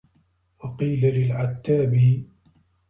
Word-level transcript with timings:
وَقِيلَ 0.59 0.99
لِلْعَتَّابِيِّ 1.01 2.25